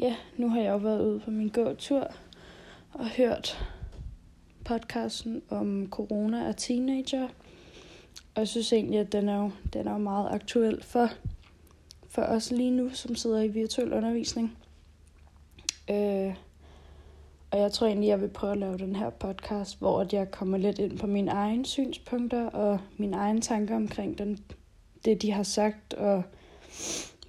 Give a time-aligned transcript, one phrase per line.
[0.00, 2.12] ja, nu har jeg jo været ude på min gåtur
[2.92, 3.66] og hørt
[4.64, 7.28] podcasten om corona og teenager.
[8.34, 11.08] Og jeg synes egentlig, at den er jo, den er jo meget aktuel for,
[12.08, 14.58] for os lige nu, som sidder i virtuel undervisning.
[15.90, 16.34] Øh,
[17.50, 20.58] og jeg tror egentlig, jeg vil prøve at lave den her podcast, hvor jeg kommer
[20.58, 24.38] lidt ind på mine egne synspunkter og mine egne tanker omkring den,
[25.04, 26.22] det, de har sagt, og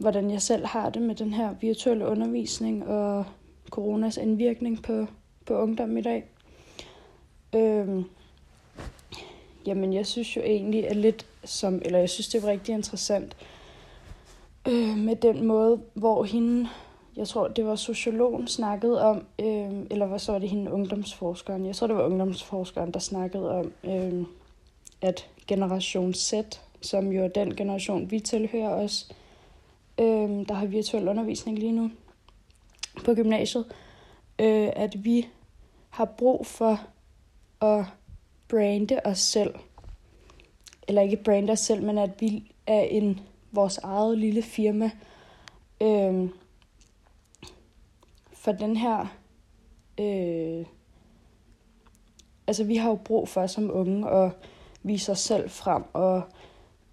[0.01, 3.25] hvordan jeg selv har det med den her virtuelle undervisning og
[3.69, 5.05] coronas indvirkning på,
[5.45, 6.25] på ungdom i dag.
[7.55, 8.03] Øhm,
[9.67, 13.35] jamen, jeg synes jo egentlig at lidt som, eller jeg synes, det er rigtig interessant
[14.67, 16.69] øh, med den måde, hvor hende,
[17.15, 21.65] jeg tror, det var sociologen, snakkede om, øh, eller hvad så var det hende, ungdomsforskeren,
[21.65, 24.23] jeg tror, det var ungdomsforskeren, der snakkede om, øh,
[25.01, 26.33] at generation Z,
[26.81, 29.11] som jo er den generation, vi tilhører os,
[30.01, 31.91] øh, der har virtuel undervisning lige nu
[33.05, 33.65] på gymnasiet,
[34.39, 35.27] øh, at vi
[35.89, 36.79] har brug for
[37.61, 37.85] at
[38.47, 39.55] brande os selv.
[40.87, 43.19] Eller ikke brande os selv, men at vi er en
[43.51, 44.91] vores eget lille firma.
[45.81, 46.29] Øh,
[48.33, 49.05] for den her...
[49.99, 50.65] Øh,
[52.47, 54.31] altså, vi har jo brug for som unge at
[54.83, 56.21] vise os selv frem og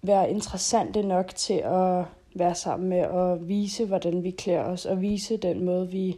[0.01, 5.01] være interessante nok til at være sammen med og vise, hvordan vi klæder os, og
[5.01, 6.17] vise den måde, vi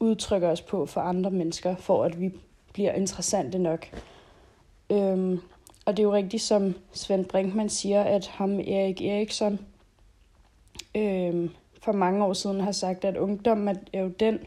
[0.00, 2.30] udtrykker os på for andre mennesker, for at vi
[2.72, 3.86] bliver interessante nok.
[4.90, 5.40] Øhm,
[5.84, 9.58] og det er jo rigtigt, som Svend Brinkmann siger, at ham Erik Eriksson
[10.94, 11.50] øhm,
[11.82, 14.38] for mange år siden har sagt, at ungdom er jo den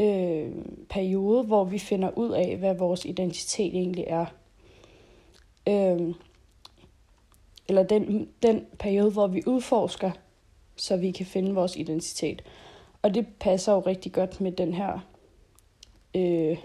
[0.00, 0.52] øh,
[0.90, 4.26] periode, hvor vi finder ud af, hvad vores identitet egentlig er.
[5.68, 6.14] Øhm,
[7.70, 10.10] eller den, den periode, hvor vi udforsker,
[10.76, 12.42] så vi kan finde vores identitet.
[13.02, 15.06] Og det passer jo rigtig godt med den her,
[16.16, 16.58] øh,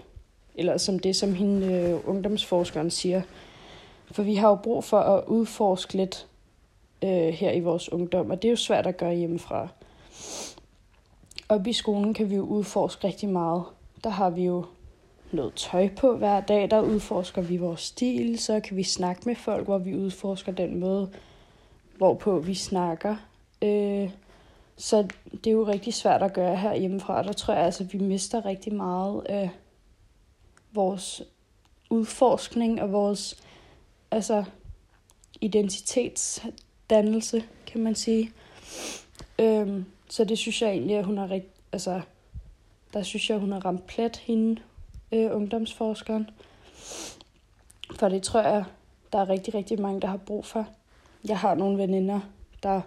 [0.54, 3.22] eller som det, som hende øh, ungdomsforskeren siger.
[4.10, 6.26] For vi har jo brug for at udforske lidt
[7.04, 9.68] øh, her i vores ungdom, og det er jo svært at gøre hjemmefra.
[11.48, 13.62] Op i skolen kan vi jo udforske rigtig meget.
[14.04, 14.64] Der har vi jo
[15.32, 19.36] noget tøj på hver dag, der udforsker vi vores stil, så kan vi snakke med
[19.36, 21.10] folk, hvor vi udforsker den måde,
[21.96, 23.16] hvorpå vi snakker.
[23.62, 24.10] Øh,
[24.76, 27.22] så det er jo rigtig svært at gøre her hjemmefra.
[27.22, 29.50] Der tror jeg altså, at vi mister rigtig meget af
[30.72, 31.22] vores
[31.90, 33.42] udforskning og vores
[34.10, 34.44] altså,
[35.40, 38.32] identitetsdannelse, kan man sige.
[39.38, 42.00] Øhm, så det synes jeg egentlig, at hun har rigtig, altså,
[42.92, 44.60] der synes jeg, hun har ramt plet, hende,
[45.12, 46.30] øh, ungdomsforskeren.
[47.98, 48.64] For det tror jeg,
[49.12, 50.66] der er rigtig, rigtig mange, der har brug for.
[51.28, 52.20] Jeg har nogle veninder,
[52.62, 52.80] der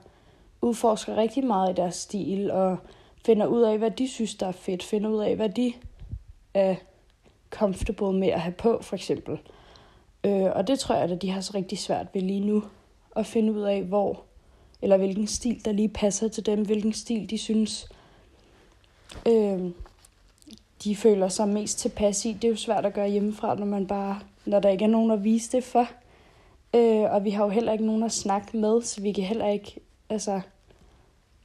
[0.62, 2.78] udforsker rigtig meget i deres stil, og
[3.26, 4.84] finder ud af, hvad de synes, der er fedt.
[4.84, 5.74] Finder ud af, hvad de
[6.54, 6.76] er
[7.50, 9.40] comfortable med at have på, for eksempel.
[10.24, 12.64] Øh, og det tror jeg, at de har så rigtig svært ved lige nu.
[13.16, 14.22] At finde ud af, hvor,
[14.82, 16.66] eller hvilken stil, der lige passer til dem.
[16.66, 17.90] Hvilken stil, de synes,
[19.28, 19.72] øh,
[20.84, 22.34] de føler sig mest tilpas i.
[22.34, 25.12] Det er jo svært at gøre hjemmefra, når man bare, når der ikke er nogen
[25.12, 25.88] at vise det for.
[26.76, 29.48] Øh, og vi har jo heller ikke nogen at snakke med, så vi kan heller
[29.48, 29.80] ikke
[30.10, 30.42] altså,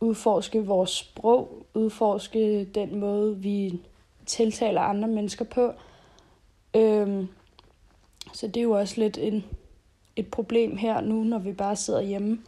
[0.00, 3.80] udforske vores sprog, udforske den måde, vi
[4.26, 5.72] tiltaler andre mennesker på.
[6.76, 7.24] Øh,
[8.32, 9.44] så det er jo også lidt en,
[10.16, 12.40] et problem her nu, når vi bare sidder hjemme.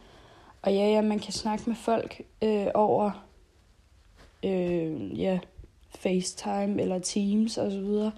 [0.61, 3.11] Og ja, ja, man kan snakke med folk øh, over
[4.43, 5.39] øh, ja,
[5.99, 8.11] FaceTime eller Teams osv.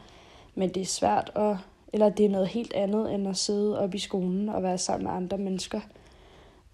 [0.55, 1.55] Men det er svært at,
[1.93, 5.07] eller det er noget helt andet end at sidde op i skolen og være sammen
[5.07, 5.81] med andre mennesker.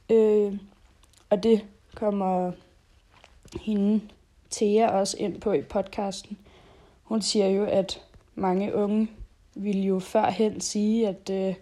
[0.09, 0.57] Øh,
[1.29, 1.65] og det
[1.95, 2.51] kommer
[3.61, 4.01] hende
[4.51, 6.37] Thea også ind på i podcasten.
[7.03, 8.01] Hun siger jo, at
[8.35, 9.07] mange unge
[9.55, 11.55] ville jo førhen sige, at øh,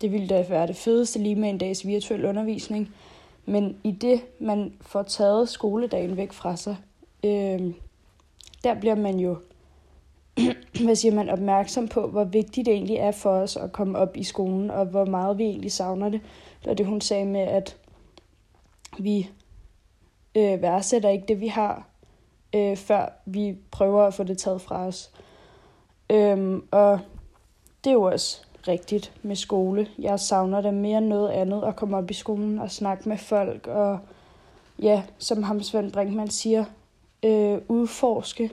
[0.00, 2.94] det ville da være det fedeste lige med en dags virtuel undervisning.
[3.46, 6.76] Men i det, man får taget skoledagen væk fra sig,
[7.24, 7.72] øh,
[8.64, 9.36] der bliver man jo
[10.84, 14.16] hvad siger man, opmærksom på, hvor vigtigt det egentlig er for os at komme op
[14.16, 16.20] i skolen, og hvor meget vi egentlig savner det.
[16.64, 17.76] Det det, hun sagde med, at
[18.98, 19.30] vi
[20.34, 21.88] øh, værdsætter ikke det, vi har,
[22.54, 25.10] øh, før vi prøver at få det taget fra os.
[26.10, 27.00] Øhm, og
[27.84, 29.88] det er jo også rigtigt med skole.
[29.98, 33.18] Jeg savner det mere end noget andet at komme op i skolen og snakke med
[33.18, 33.98] folk, og
[34.82, 36.64] ja, som ham Svend Brinkmann siger,
[37.22, 38.50] øh, udforske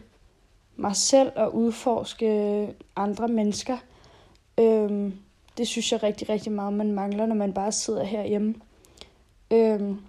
[0.75, 3.77] mig selv og udforske andre mennesker.
[4.57, 5.13] Øhm,
[5.57, 8.55] det synes jeg rigtig, rigtig meget, man mangler, når man bare sidder herhjemme.
[9.51, 9.99] Øhm,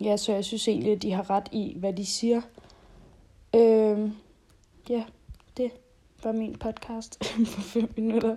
[0.00, 2.40] ja, så jeg synes egentlig, at de har ret i, hvad de siger.
[3.54, 4.10] Øh,
[4.88, 5.04] ja,
[5.56, 5.70] det
[6.24, 7.18] var min podcast
[7.54, 8.36] på fem minutter.